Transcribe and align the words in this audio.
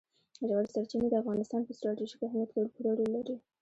ژورې 0.47 0.67
سرچینې 0.73 1.07
د 1.09 1.15
افغانستان 1.21 1.61
په 1.65 1.71
ستراتیژیک 1.77 2.21
اهمیت 2.25 2.49
کې 2.53 2.71
پوره 2.73 2.91
رول 2.97 3.09
لري. 3.17 3.35